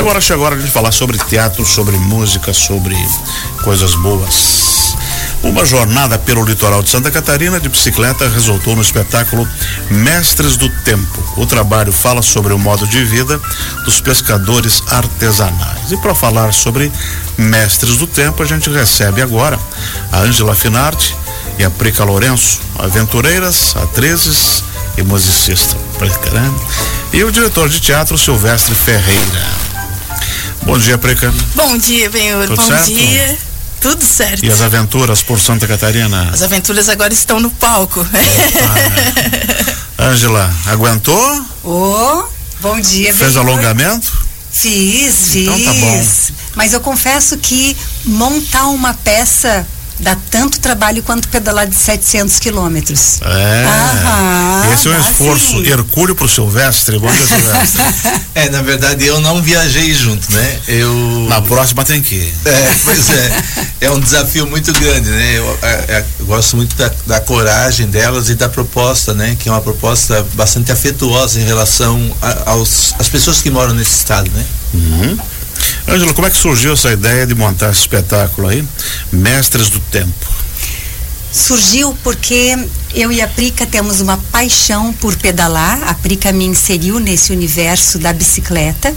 [0.00, 2.96] agora chegou a hora de falar sobre teatro, sobre música, sobre
[3.62, 4.96] coisas boas.
[5.42, 9.46] Uma jornada pelo litoral de Santa Catarina de bicicleta resultou no espetáculo
[9.90, 11.22] Mestres do Tempo.
[11.36, 13.38] O trabalho fala sobre o modo de vida
[13.84, 15.92] dos pescadores artesanais.
[15.92, 16.90] E para falar sobre
[17.36, 19.58] Mestres do Tempo, a gente recebe agora
[20.10, 21.14] a Ângela Finardi
[21.58, 24.64] e a Prica Lourenço, aventureiras, atrizes
[24.96, 25.76] e musicista.
[26.32, 26.54] Né?
[27.12, 29.69] E o diretor de teatro Silvestre Ferreira.
[30.62, 31.32] Bom dia, Prica.
[31.54, 32.46] Bom dia, Benhor.
[32.54, 32.86] Bom certo?
[32.86, 33.38] dia.
[33.80, 34.44] Tudo certo.
[34.44, 36.30] E as aventuras por Santa Catarina?
[36.32, 38.06] As aventuras agora estão no palco.
[39.98, 41.44] Ângela, aguentou?
[41.64, 42.24] Ô, oh,
[42.60, 43.48] bom dia, Fez Benhor.
[43.48, 44.12] alongamento?
[44.52, 45.64] Fiz, Então fiz.
[45.64, 46.04] tá bom.
[46.56, 49.66] Mas eu confesso que montar uma peça
[50.00, 53.20] dá tanto trabalho quanto pedalar de 700 quilômetros.
[53.22, 53.64] É.
[53.66, 55.66] Aham, Esse é um esforço sim.
[55.66, 56.98] hercúleo pro Silvestre.
[56.98, 58.20] Bom dia, Silvestre.
[58.34, 60.58] É, na verdade eu não viajei junto, né?
[60.68, 60.94] Eu.
[61.28, 62.34] Na próxima tem que ir.
[62.44, 63.42] É, pois é.
[63.82, 65.38] É um desafio muito grande, né?
[65.38, 69.36] Eu, é, é, eu gosto muito da, da coragem delas e da proposta, né?
[69.38, 73.96] Que é uma proposta bastante afetuosa em relação a- aos, às pessoas que moram nesse
[73.96, 74.44] estado, né?
[74.72, 75.18] Uhum.
[75.88, 78.64] Ângela, como é que surgiu essa ideia de montar esse espetáculo aí?
[79.12, 80.26] Mestres do Tempo.
[81.32, 82.58] Surgiu porque
[82.92, 85.80] eu e a Prica temos uma paixão por pedalar.
[85.88, 88.94] A Prica me inseriu nesse universo da bicicleta.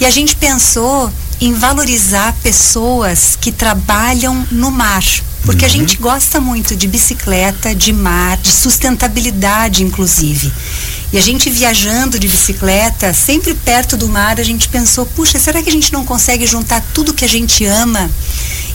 [0.00, 5.04] E a gente pensou em valorizar pessoas que trabalham no mar.
[5.44, 10.52] Porque a gente gosta muito de bicicleta, de mar, de sustentabilidade, inclusive.
[11.12, 15.62] E a gente viajando de bicicleta, sempre perto do mar, a gente pensou: puxa, será
[15.62, 18.10] que a gente não consegue juntar tudo que a gente ama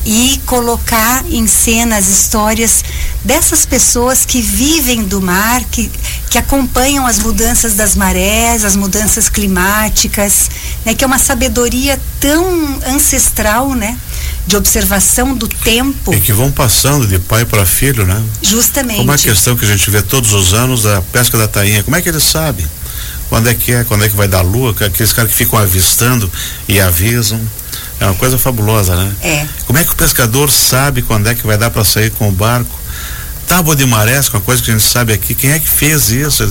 [0.05, 2.83] e colocar em cena as histórias
[3.23, 5.91] dessas pessoas que vivem do mar, que,
[6.29, 10.49] que acompanham as mudanças das marés, as mudanças climáticas,
[10.85, 13.97] né, que é uma sabedoria tão ancestral, né,
[14.47, 18.21] de observação do tempo, E que vão passando de pai para filho, né?
[18.41, 18.97] justamente.
[18.97, 21.83] Como é a questão que a gente vê todos os anos da pesca da tainha,
[21.83, 22.65] como é que eles sabem?
[23.29, 25.57] Quando é que é, quando é que vai dar lua, que- aqueles caras que ficam
[25.57, 26.31] avistando
[26.67, 27.41] e avisam.
[27.99, 29.11] É uma coisa fabulosa, né?
[29.21, 29.47] É.
[29.65, 32.31] Como é que o pescador sabe quando é que vai dar para sair com o
[32.31, 32.77] barco?
[33.47, 36.09] Tábua de marés, com a coisa que a gente sabe aqui, quem é que fez
[36.09, 36.43] isso?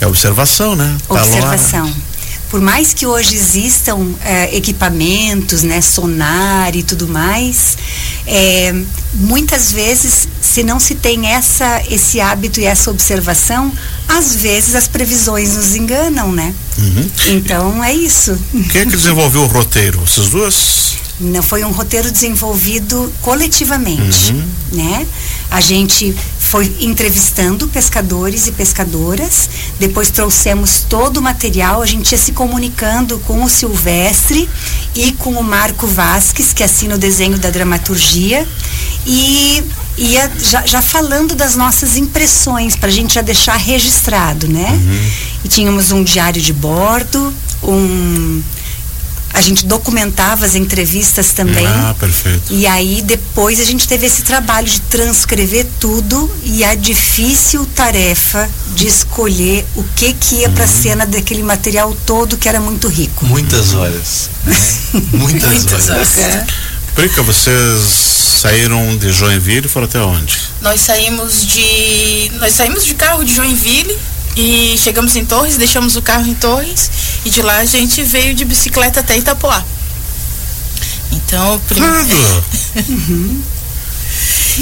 [0.00, 0.96] É observação, né?
[1.08, 1.14] Tá.
[1.14, 1.94] Observação.
[2.50, 7.78] Por mais que hoje existam eh, equipamentos, né, sonar e tudo mais,
[8.26, 8.74] eh,
[9.14, 13.72] muitas vezes, se não se tem essa, esse hábito e essa observação,
[14.08, 16.52] às vezes as previsões nos enganam, né?
[16.76, 17.10] Uhum.
[17.28, 18.36] Então é isso.
[18.72, 20.00] Quem é que desenvolveu o roteiro?
[20.00, 20.96] Vocês duas?
[21.20, 24.34] Não foi um roteiro desenvolvido coletivamente,
[24.72, 25.06] né?
[25.50, 26.16] A gente
[26.50, 33.20] foi entrevistando pescadores e pescadoras, depois trouxemos todo o material, a gente ia se comunicando
[33.20, 34.50] com o Silvestre
[34.92, 38.44] e com o Marco Vasques, que assina o desenho da dramaturgia,
[39.06, 39.62] e
[39.96, 44.76] ia já, já falando das nossas impressões, para a gente já deixar registrado, né?
[45.44, 47.32] E tínhamos um diário de bordo,
[47.62, 48.42] um
[49.40, 51.66] a gente documentava as entrevistas também.
[51.66, 52.52] Ah, perfeito.
[52.52, 58.48] E aí depois a gente teve esse trabalho de transcrever tudo e a difícil tarefa
[58.74, 60.82] de escolher o que que ia para Uhum.
[60.82, 63.24] cena daquele material todo que era muito rico.
[63.26, 64.30] Muitas horas.
[64.44, 64.56] né?
[65.12, 66.18] Muitas, Muitas horas.
[66.18, 66.44] horas.
[66.94, 67.80] Prica, vocês
[68.42, 70.38] saíram de Joinville e foram até onde?
[70.60, 72.30] Nós saímos de.
[72.38, 73.96] Nós saímos de carro de Joinville
[74.36, 76.90] e chegamos em Torres, deixamos o carro em Torres
[77.24, 79.64] e de lá a gente veio de bicicleta até Itapoá.
[81.12, 83.44] Então, prim- Credo!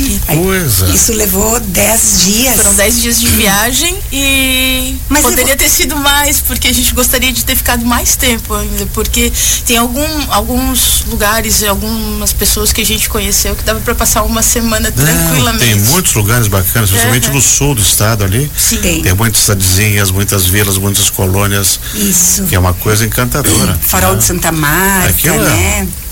[0.02, 0.88] Que coisa!
[0.90, 2.56] Isso levou dez dias.
[2.56, 7.32] foram 10 dias de viagem e Mas poderia ter sido mais, porque a gente gostaria
[7.32, 9.32] de ter ficado mais tempo ainda, porque
[9.66, 14.22] tem algum, alguns lugares e algumas pessoas que a gente conheceu que dava para passar
[14.22, 15.64] uma semana Não, tranquilamente.
[15.64, 17.34] tem muitos lugares bacanas, principalmente Aham.
[17.34, 18.50] no sul do estado ali.
[18.56, 18.76] Sim.
[18.78, 19.02] Tem.
[19.02, 22.44] Tem muitas cidadezinhas, muitas vilas, muitas colônias, Isso.
[22.44, 23.78] que é uma coisa encantadora.
[23.82, 24.18] Farol né?
[24.18, 25.86] de Santa Marta, Aquilo é- né?
[26.04, 26.07] É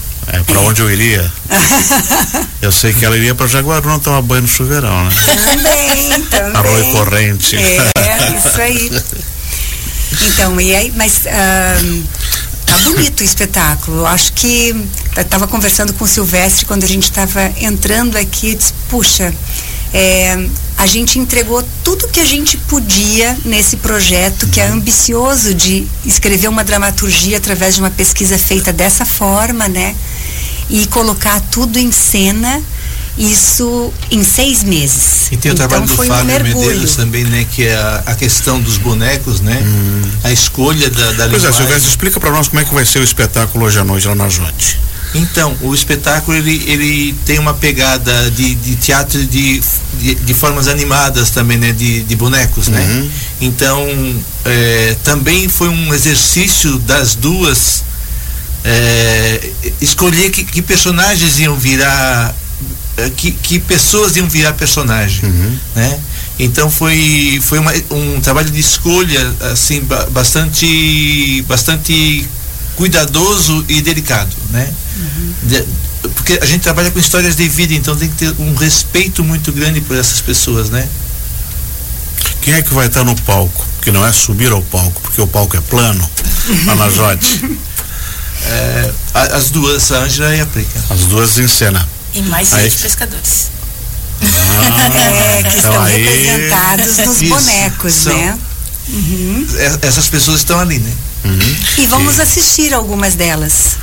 [0.47, 1.31] para onde eu iria.
[2.61, 5.11] Eu sei que ela iria para Jaguarão não tomar banho no chuveirão, né?
[5.25, 6.57] Também, também.
[6.57, 7.57] Arroio corrente.
[7.57, 9.03] É, isso aí.
[10.23, 11.23] Então, e aí, mas
[12.67, 13.99] tá bonito o espetáculo.
[13.99, 14.75] Eu acho que
[15.17, 19.33] eu tava conversando com o Silvestre quando a gente estava entrando aqui, disse, puxa,
[19.97, 20.47] é,
[20.77, 26.49] a gente entregou tudo que a gente podia nesse projeto, que é ambicioso de escrever
[26.49, 29.97] uma dramaturgia através de uma pesquisa feita dessa forma, né?
[30.69, 32.63] E colocar tudo em cena
[33.17, 35.29] isso em seis meses.
[35.33, 36.67] E tem o então, trabalho do foi Fábio um mergulho.
[36.67, 37.47] Medeiros também, né?
[37.51, 39.59] Que é a, a questão dos bonecos, né?
[40.23, 41.53] A escolha da, da Pois é, linguagem.
[41.55, 44.15] Silvestre, explica para nós como é que vai ser o espetáculo hoje à noite lá
[44.15, 44.79] na Jote.
[45.15, 49.63] Então, o espetáculo ele, ele tem uma pegada de, de teatro de,
[49.99, 51.73] de, de formas animadas também, né?
[51.73, 53.09] De, de bonecos, né?
[53.41, 53.87] Então,
[54.45, 57.83] é, também foi um exercício das duas
[58.65, 59.51] é,
[59.81, 62.35] escolher que, que personagens iam virar
[62.97, 65.23] é, que, que pessoas iam virar personagem,
[65.75, 65.99] né?
[66.39, 72.27] Então foi foi uma, um trabalho de escolha assim ba- bastante bastante
[72.75, 74.69] cuidadoso e delicado, né?
[75.43, 75.65] De-
[76.15, 79.53] porque a gente trabalha com histórias de vida, então tem que ter um respeito muito
[79.53, 80.87] grande por essas pessoas, né?
[82.43, 83.65] Quem é que vai estar no palco?
[83.83, 86.09] Que não é subir ao palco, porque o palco é plano
[86.67, 87.59] lá na Jote.
[88.45, 90.81] É, a- as duas, a Ângela e a Prica.
[90.91, 91.87] As duas em cena.
[92.15, 93.49] E mais Aí- sete pescadores.
[94.97, 98.17] É, que estão aí- representados nos Isso, bonecos, são.
[98.17, 98.39] né?
[99.83, 100.93] É- Essas pessoas estão ali, né?
[101.79, 103.77] E vamos assistir algumas delas.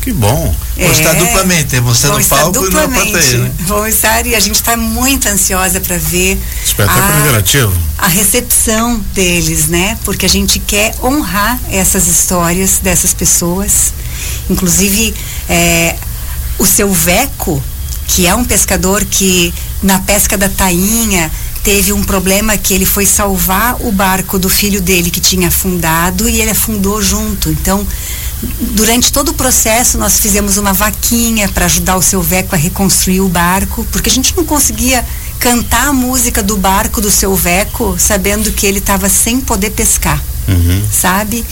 [0.00, 0.54] Que bom.
[0.76, 3.52] Vão estar duplamente, Vão no palco e na plateia, né?
[3.88, 7.72] Estar e a gente está muito ansiosa para ver Espetáculo a, interativo.
[7.98, 9.98] a recepção deles, né?
[10.04, 13.92] Porque a gente quer honrar essas histórias dessas pessoas.
[14.48, 15.14] Inclusive,
[15.48, 15.96] é,
[16.58, 17.62] o seu Veco,
[18.06, 19.52] que é um pescador que
[19.82, 21.30] na pesca da tainha
[21.62, 26.28] teve um problema que ele foi salvar o barco do filho dele que tinha afundado
[26.28, 27.50] e ele afundou junto.
[27.50, 27.86] Então,
[28.42, 33.20] durante todo o processo nós fizemos uma vaquinha para ajudar o seu Veco a reconstruir
[33.20, 35.04] o barco, porque a gente não conseguia
[35.38, 40.22] cantar a música do barco do seu Veco sabendo que ele estava sem poder pescar,
[40.92, 41.44] sabe?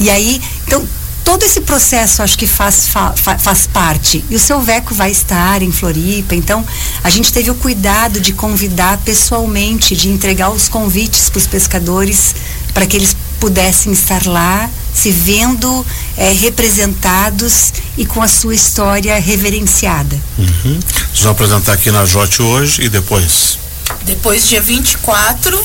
[0.00, 0.84] E aí, então
[1.24, 4.24] todo esse processo acho que faz, fa- fa- faz parte.
[4.28, 6.64] E o seu Veco vai estar em Floripa, então
[7.04, 12.34] a gente teve o cuidado de convidar pessoalmente, de entregar os convites para os pescadores
[12.74, 15.84] para que eles pudessem estar lá, se vendo
[16.16, 20.18] eh, representados e com a sua história reverenciada.
[20.38, 20.80] Uhum.
[20.80, 23.58] Vocês vão apresentar aqui na Jote hoje e depois.
[24.04, 25.64] Depois, dia 24,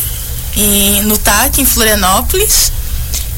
[0.55, 2.71] em, no TAC, em Florianópolis.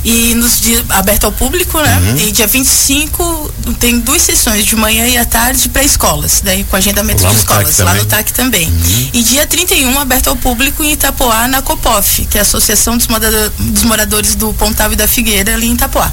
[0.04, 2.00] E nos dias aberto ao público, né?
[2.00, 2.18] Uhum.
[2.28, 6.75] E dia 25 tem duas sessões, de manhã e à tarde, para escolas, daí com
[6.78, 7.94] agendamento Lá de escolas, lá também.
[7.96, 8.04] Uhum.
[8.04, 8.74] no TAC também.
[9.13, 13.07] E dia 31, aberto ao público em Itapoá, na COPOF, que é a Associação dos,
[13.07, 16.12] Morado- dos Moradores do Pontal e da Figueira, ali em Itapoá.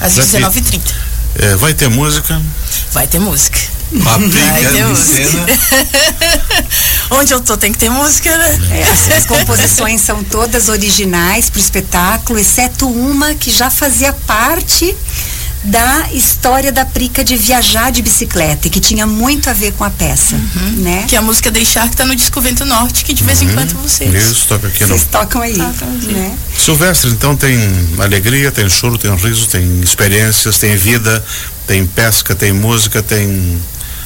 [0.00, 0.80] Às Já que- 19h30.
[1.36, 2.40] É, vai ter música.
[2.92, 3.58] Vai ter música.
[3.92, 5.46] Uma Vai ter música.
[7.10, 8.58] Onde eu tô tem que ter música, né?
[8.72, 14.94] É, as, composições são todas originais para o espetáculo, exceto uma que já fazia parte
[15.64, 19.82] da história da Prica de viajar de bicicleta e que tinha muito a ver com
[19.82, 20.36] a peça,
[20.76, 21.04] né?
[21.08, 23.48] Que é a música Deixar que tá no disco Vento Norte, que de vez em
[23.48, 24.12] quando vocês.
[24.12, 24.88] Isso, toca aqui no.
[24.88, 26.12] Vocês tocam aí, Tocam aqui.
[26.12, 26.36] né?
[26.58, 27.58] Silvestre, então tem
[27.98, 31.24] alegria, tem choro, tem riso, tem experiências, tem vida,
[31.66, 33.58] tem pesca, tem música, tem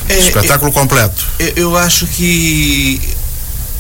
[0.09, 1.27] É, espetáculo completo.
[1.39, 3.01] Eu, eu acho que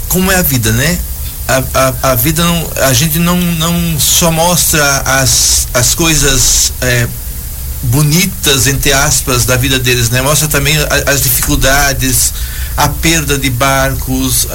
[0.08, 0.98] como é a vida, né?
[1.46, 1.62] A,
[2.08, 7.06] a, a vida não, a gente não, não só mostra as, as coisas é,
[7.84, 10.20] bonitas entre aspas da vida deles, né?
[10.22, 12.32] Mostra também a- as dificuldades,
[12.76, 14.46] a perda de barcos,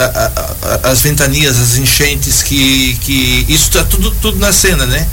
[0.84, 5.08] as ventanias, as enchentes que que isso está tudo tudo na cena, né?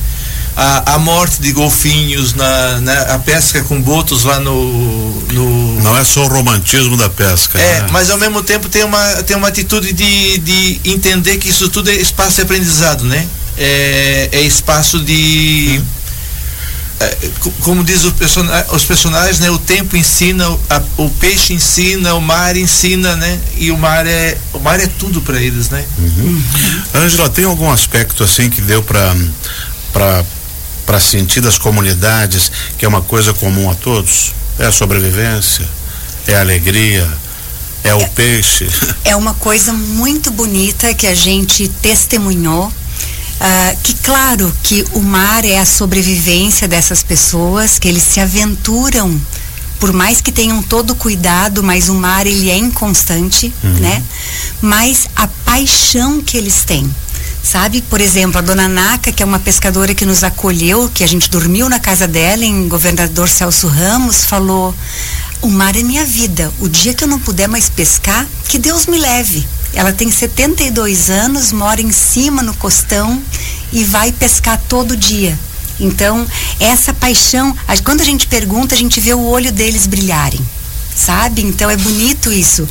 [0.62, 5.96] A, a morte de golfinhos na, na a pesca com botos lá no, no Não
[5.96, 7.58] é só o romantismo da pesca.
[7.58, 7.88] é, né?
[7.90, 11.88] mas ao mesmo tempo tem uma, tem uma atitude de, de entender que isso tudo
[11.88, 13.26] é espaço de aprendizado, né?
[13.56, 15.80] É, é espaço de.
[17.00, 19.50] é, co- como diz o persona- os personagens, né?
[19.50, 23.38] O tempo ensina, o- a- o peixe ensina, o mar ensina, né?
[23.56, 25.82] E o mar é, o mar é tudo para eles, né?
[26.94, 29.14] Ângela, tem algum aspecto assim que deu para
[29.92, 30.22] para
[30.90, 34.34] para sentir das comunidades que é uma coisa comum a todos?
[34.58, 35.64] É a sobrevivência,
[36.26, 37.08] é a alegria,
[37.84, 38.66] é o peixe.
[39.04, 42.72] É uma coisa muito bonita que a gente testemunhou.
[43.40, 49.16] ah, que claro que o mar é a sobrevivência dessas pessoas, que eles se aventuram,
[49.78, 54.02] por mais que tenham todo o cuidado, mas o mar ele é inconstante, né?
[54.60, 56.92] Mas a paixão que eles têm.
[57.42, 61.06] Sabe, por exemplo, a dona Naca, que é uma pescadora que nos acolheu, que a
[61.06, 64.74] gente dormiu na casa dela em Governador Celso Ramos, falou:
[65.40, 66.52] "O mar é minha vida.
[66.60, 71.10] O dia que eu não puder mais pescar, que Deus me leve." Ela tem 72
[71.10, 73.22] anos, mora em cima no costão
[73.72, 75.38] e vai pescar todo dia.
[75.78, 76.26] Então,
[76.58, 80.40] essa paixão, quando a gente pergunta, a gente vê o olho deles brilharem
[81.00, 81.42] sabe?
[81.42, 82.68] Então é bonito isso.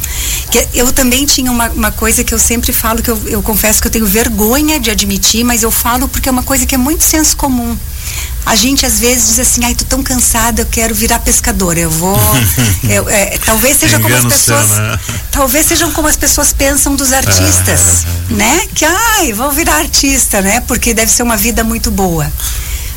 [0.50, 3.82] Que eu também tinha uma, uma coisa que eu sempre falo, que eu, eu confesso
[3.82, 6.78] que eu tenho vergonha de admitir, mas eu falo porque é uma coisa que é
[6.78, 7.78] muito senso comum.
[8.46, 11.80] A gente às vezes diz assim, ai, tô tão cansada, eu quero virar pescadora.
[11.80, 12.20] Eu vou.
[12.90, 14.68] eu, é, talvez seja como as pessoas.
[14.68, 15.00] Seu, né?
[15.32, 18.34] Talvez sejam como as pessoas pensam dos artistas, é.
[18.34, 18.68] né?
[18.74, 20.62] Que ai, vou virar artista, né?
[20.62, 22.32] Porque deve ser uma vida muito boa.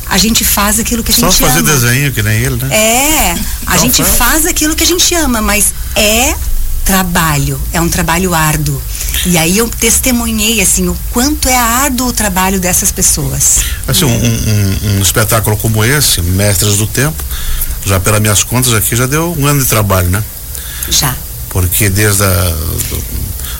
[0.07, 1.71] A gente faz aquilo que a gente Só fazer ama.
[1.71, 2.75] desenho que nem ele, né?
[2.75, 4.17] É, a então, gente faz.
[4.17, 6.35] faz aquilo que a gente ama, mas é
[6.83, 8.81] trabalho, é um trabalho árduo.
[9.25, 13.61] E aí eu testemunhei assim o quanto é árduo o trabalho dessas pessoas.
[13.87, 17.23] Assim, um, um, um espetáculo como esse, Mestres do Tempo,
[17.85, 20.23] já pelas minhas contas aqui já deu um ano de trabalho, né?
[20.89, 21.15] Já.
[21.49, 22.49] Porque desde a
[22.89, 23.03] do,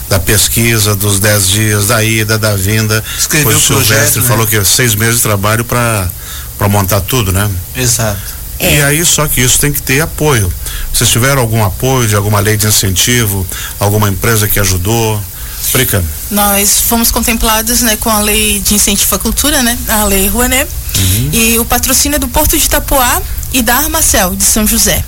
[0.08, 4.28] da pesquisa, dos dez dias, da ida, da vinda, Escreveu o Silvestre né?
[4.28, 6.08] falou que é seis meses de trabalho para
[6.56, 7.50] para montar tudo, né?
[7.74, 8.33] Exato.
[8.58, 8.76] É.
[8.78, 10.52] E aí, só que isso tem que ter apoio.
[10.92, 13.46] Vocês tiveram algum apoio de alguma lei de incentivo,
[13.80, 15.20] alguma empresa que ajudou?
[15.60, 16.04] Explica.
[16.30, 19.78] Nós fomos contemplados né, com a lei de incentivo à cultura, né?
[19.88, 20.68] A lei Rouanet.
[20.96, 21.30] Uhum.
[21.32, 23.20] E o patrocínio é do Porto de Itapoá
[23.52, 25.02] e da Armacel, de São José.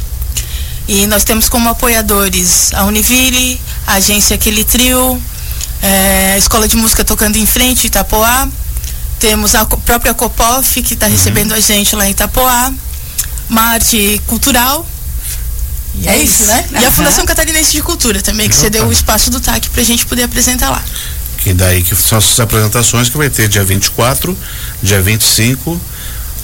[0.88, 5.20] E nós temos como apoiadores a Univille, a agência Aquele Trio,
[5.82, 8.48] é, a Escola de Música Tocando em Frente, Itapoá.
[9.18, 11.12] Temos a própria Copof, que está uhum.
[11.12, 12.72] recebendo a gente lá em Itapoá.
[13.48, 14.86] Marte Cultural.
[15.94, 16.64] E é, é isso, né?
[16.70, 16.80] Uhum.
[16.80, 18.64] E a Fundação Catarinense de Cultura também, que Opa.
[18.64, 20.82] cedeu o espaço do TAC para a gente poder apresentar lá.
[21.38, 24.36] Que daí que são essas apresentações que vai ter dia 24,
[24.82, 25.80] dia 25,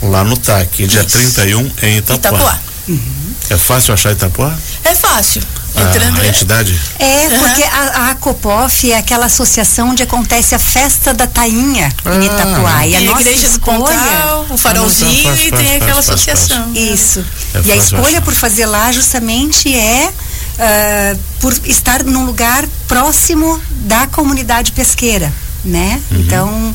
[0.03, 2.31] lá no TAC, e dia 31 em Itapuá.
[2.31, 2.59] Itapuá.
[2.89, 3.35] Uhum.
[3.51, 4.57] É fácil achar Itapuá?
[4.85, 5.43] É fácil.
[5.81, 6.81] Entrando a, a entidade?
[6.99, 7.39] É, uhum.
[7.39, 12.25] porque a, a Copof é aquela associação onde acontece a festa da tainha ah, em
[12.27, 12.87] Itapuá.
[12.87, 15.83] E a, nossa igreja escolha, do Pontal, o farolzinho ah, faz, faz, e tem faz,
[15.83, 16.73] aquela associação.
[16.75, 17.25] Isso.
[17.55, 23.61] É e a escolha por fazer lá justamente é uh, por estar num lugar próximo
[23.71, 25.33] da comunidade pesqueira
[25.65, 26.01] né?
[26.11, 26.21] Uhum.
[26.21, 26.75] Então,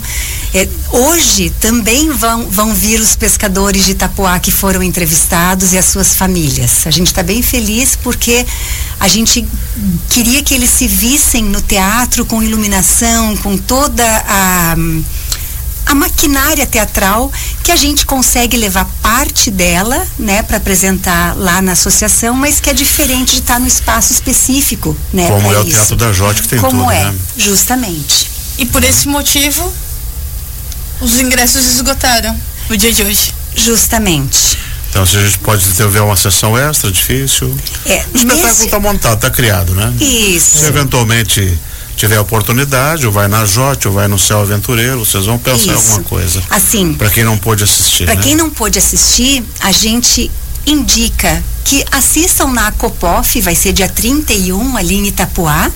[0.54, 5.86] é, hoje também vão, vão vir os pescadores de Itapuá que foram entrevistados e as
[5.86, 6.86] suas famílias.
[6.86, 8.46] A gente está bem feliz porque
[9.00, 9.48] a gente
[10.10, 14.75] queria que eles se vissem no teatro com iluminação, com toda a
[15.88, 17.32] a maquinária teatral
[17.63, 22.70] que a gente consegue levar parte dela, né, para apresentar lá na associação, mas que
[22.70, 25.27] é diferente de estar no espaço específico, né?
[25.27, 27.16] Como é o Teatro da Jote que tem Como tudo, é, né?
[27.38, 28.30] justamente.
[28.58, 29.72] E por esse motivo,
[31.01, 32.39] os ingressos esgotaram
[32.70, 33.34] no dia de hoje.
[33.56, 34.58] Justamente.
[34.89, 37.56] Então, se a gente pode ter uma sessão extra, difícil.
[37.86, 38.80] É, o espetáculo está nesse...
[38.80, 39.94] montado, está criado, né?
[40.00, 40.60] Isso.
[40.60, 41.60] Se eventualmente
[41.96, 45.70] tiver oportunidade, ou vai na Jote, ou vai no Céu Aventureiro, vocês vão pensar Isso.
[45.70, 46.42] em alguma coisa.
[46.50, 46.94] Assim.
[46.94, 48.06] Para quem não pôde assistir.
[48.06, 48.22] Para né?
[48.22, 50.32] quem não pôde assistir, a gente
[50.66, 55.69] indica que assistam na Copof, vai ser dia 31 ali em Itapuá,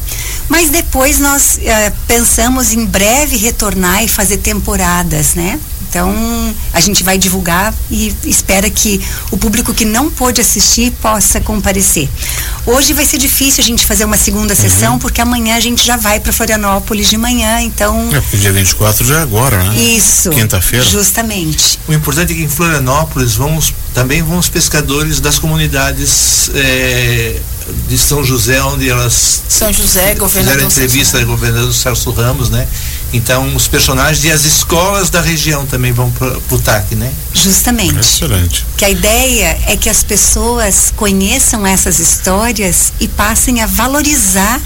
[0.47, 5.59] mas depois nós eh, pensamos em breve retornar e fazer temporadas, né?
[5.91, 11.41] Então, a gente vai divulgar e espera que o público que não pôde assistir possa
[11.41, 12.07] comparecer.
[12.65, 14.59] Hoje vai ser difícil a gente fazer uma segunda uhum.
[14.59, 18.07] sessão, porque amanhã a gente já vai para Florianópolis de manhã, então.
[18.13, 19.75] É, porque dia 24 já é agora, né?
[19.75, 20.29] Isso.
[20.29, 20.85] Quinta-feira.
[20.85, 21.77] Justamente.
[21.85, 26.49] O importante é que em Florianópolis vamos, também vão os pescadores das comunidades.
[26.55, 27.35] É,
[27.87, 32.49] de São José, onde elas São José, governador fizeram entrevista com o governador Celso Ramos,
[32.49, 32.67] né?
[33.13, 37.11] Então, os personagens e as escolas da região também vão para o TAC, né?
[37.33, 37.99] Justamente.
[37.99, 38.65] Excelente.
[38.77, 44.61] Que a ideia é que as pessoas conheçam essas histórias e passem a valorizar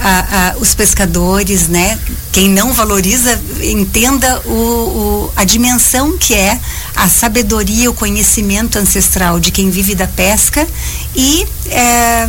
[0.00, 1.98] a, a, os pescadores, né?
[2.32, 6.58] Quem não valoriza, entenda o, o, a dimensão que é
[6.96, 10.66] a sabedoria, o conhecimento ancestral de quem vive da pesca
[11.14, 12.28] e, é,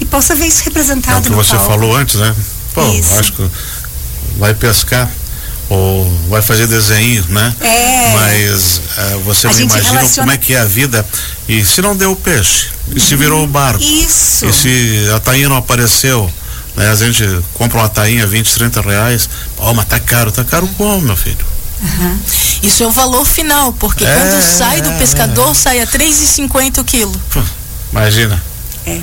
[0.00, 1.70] e possa ver isso representado é o que você palco.
[1.72, 2.34] falou antes, né?
[2.72, 3.18] Pô, isso.
[3.18, 3.50] acho que
[4.38, 5.10] vai pescar
[5.68, 7.54] ou vai fazer desenho, né?
[7.60, 8.12] É.
[8.14, 10.10] Mas uh, você não imagina relaciona...
[10.16, 11.06] como é que é a vida
[11.48, 14.44] e se não deu o peixe, e se virou o barco, Isso.
[14.46, 16.30] e se a tainha não apareceu,
[16.76, 16.90] né?
[16.90, 17.24] A gente
[17.54, 21.52] compra uma tainha 20, 30 reais, oh, mas tá caro, tá caro como, meu filho?
[21.80, 22.18] Uhum.
[22.62, 25.54] Isso é o valor final, porque é, quando sai do pescador, é.
[25.54, 27.20] sai a 3,50 o quilo.
[27.90, 28.42] Imagina.
[28.86, 29.00] É.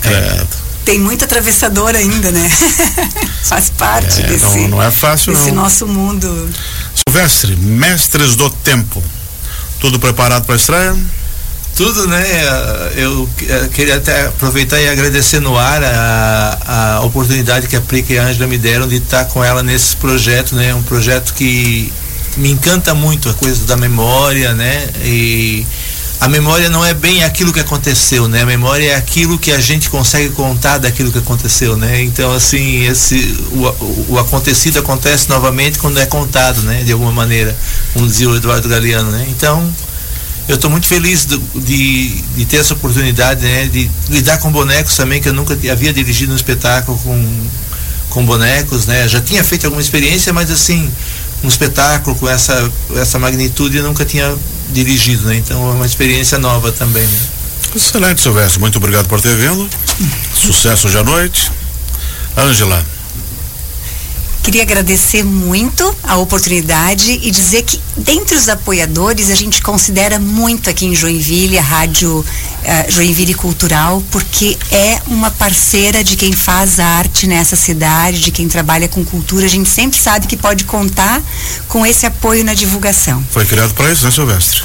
[0.00, 2.50] Credo tem muito atravessador ainda, né?
[3.44, 5.62] Faz parte é, desse, não, não é fácil, desse não.
[5.62, 6.48] nosso mundo.
[7.06, 9.02] Silvestre, mestres do tempo.
[9.80, 10.96] Tudo preparado para a estreia?
[11.76, 12.22] Tudo, né?
[12.96, 13.28] Eu
[13.72, 16.58] queria até aproveitar e agradecer no ar a,
[16.98, 19.96] a oportunidade que a Prica e a Ângela me deram de estar com ela nesse
[19.96, 20.74] projeto, né?
[20.74, 21.90] Um projeto que
[22.36, 24.86] me encanta muito, a coisa da memória, né?
[25.02, 25.66] E
[26.22, 28.42] a memória não é bem aquilo que aconteceu, né?
[28.42, 32.00] A memória é aquilo que a gente consegue contar daquilo que aconteceu, né?
[32.00, 36.84] Então, assim, esse, o, o acontecido acontece novamente quando é contado, né?
[36.84, 37.56] De alguma maneira,
[37.92, 39.26] como dizia o Eduardo Galeano, né?
[39.30, 39.68] Então,
[40.46, 43.66] eu estou muito feliz do, de, de ter essa oportunidade, né?
[43.66, 47.46] De lidar com bonecos também, que eu nunca havia dirigido um espetáculo com,
[48.10, 49.08] com bonecos, né?
[49.08, 50.88] Já tinha feito alguma experiência, mas assim,
[51.42, 54.34] um espetáculo com essa, essa magnitude eu nunca tinha
[54.70, 55.36] dirigido, né?
[55.36, 57.20] Então é uma experiência nova também, né?
[57.74, 58.60] Excelente, Silvestre.
[58.60, 59.68] Muito obrigado por ter vindo.
[60.34, 61.50] Sucesso hoje à noite.
[62.36, 62.84] Ângela.
[64.42, 70.68] Queria agradecer muito a oportunidade e dizer que, dentre os apoiadores, a gente considera muito
[70.68, 76.80] aqui em Joinville a Rádio uh, Joinville Cultural, porque é uma parceira de quem faz
[76.80, 79.46] arte nessa cidade, de quem trabalha com cultura.
[79.46, 81.22] A gente sempre sabe que pode contar
[81.68, 83.24] com esse apoio na divulgação.
[83.30, 84.62] Foi criado para isso, né, Silvestre?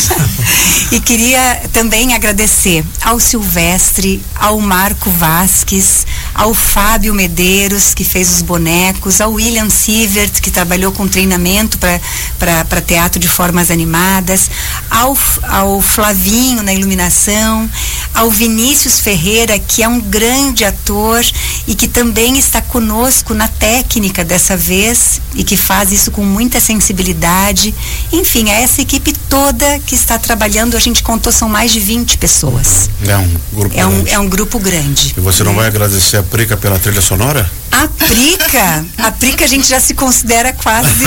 [0.90, 8.42] e queria também agradecer ao Silvestre, ao Marco Vasques, ao Fábio Medeiros, que fez os
[8.42, 14.50] bonecos ao William Sievert, que trabalhou com treinamento para teatro de formas animadas,
[14.90, 15.16] ao,
[15.48, 17.68] ao Flavinho na iluminação,
[18.16, 21.22] ao Vinícius Ferreira, que é um grande ator
[21.66, 26.58] e que também está conosco na técnica dessa vez e que faz isso com muita
[26.58, 27.74] sensibilidade.
[28.10, 32.16] Enfim, é essa equipe toda que está trabalhando, a gente contou, são mais de 20
[32.16, 32.88] pessoas.
[33.06, 34.10] É um grupo é grande.
[34.10, 35.14] Um, é um grupo grande.
[35.14, 37.50] E você não vai agradecer a Prica pela trilha sonora?
[37.76, 41.04] A Prica, a Prica a gente já se considera quase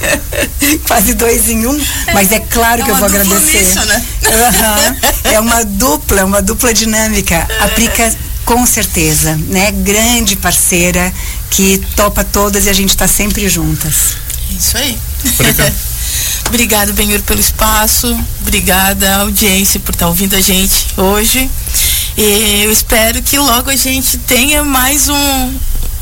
[0.88, 3.58] quase dois em um, mas é claro é que eu vou agradecer.
[3.58, 4.02] Nisso, né?
[4.22, 5.30] Uhum.
[5.32, 7.46] É uma dupla, uma dupla dinâmica.
[7.60, 8.10] A Prica
[8.46, 9.70] com certeza, né?
[9.72, 11.12] Grande parceira
[11.50, 14.16] que topa todas e a gente está sempre juntas.
[14.58, 14.98] Isso aí.
[15.36, 15.72] Prica.
[16.48, 18.18] Obrigada, Benhur, pelo espaço.
[18.40, 21.50] Obrigada, audiência, por estar ouvindo a gente hoje.
[22.16, 25.54] E eu espero que logo a gente tenha mais um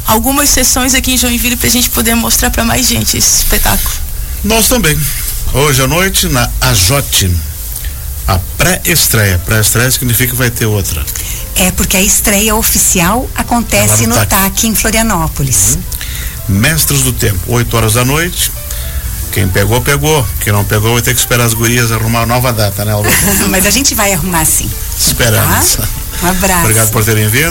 [0.07, 3.95] algumas sessões aqui em Joinville para a gente poder mostrar para mais gente esse espetáculo.
[4.43, 4.99] Nós também.
[5.53, 7.31] Hoje à noite na Ajote.
[8.27, 9.39] A pré-estreia.
[9.45, 11.05] Pré-estreia significa que vai ter outra.
[11.57, 15.77] É, porque a estreia oficial acontece no, no TAC em Florianópolis.
[16.49, 16.59] Uhum.
[16.61, 18.51] Mestres do Tempo, 8 horas da noite.
[19.33, 20.27] Quem pegou, pegou.
[20.41, 22.93] Quem não pegou, vai ter que esperar as gurias arrumar uma nova data, né,
[23.49, 24.69] Mas a gente vai arrumar sim.
[24.99, 25.77] Esperamos.
[25.77, 25.89] Tá?
[26.23, 26.61] Um abraço.
[26.61, 27.49] Obrigado por terem vindo.